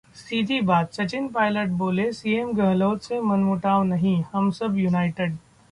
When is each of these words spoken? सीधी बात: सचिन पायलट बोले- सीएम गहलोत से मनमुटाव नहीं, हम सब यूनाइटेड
सीधी 0.17 0.59
बात: 0.61 0.93
सचिन 0.93 1.27
पायलट 1.27 1.69
बोले- 1.79 2.11
सीएम 2.15 2.51
गहलोत 2.55 3.01
से 3.01 3.19
मनमुटाव 3.21 3.83
नहीं, 3.83 4.21
हम 4.33 4.49
सब 4.51 4.77
यूनाइटेड 4.77 5.37